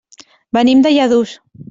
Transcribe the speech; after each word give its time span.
Venim 0.57 0.81
de 0.87 0.95
Lladurs. 0.95 1.35